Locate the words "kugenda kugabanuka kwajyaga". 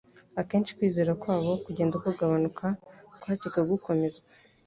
1.65-3.61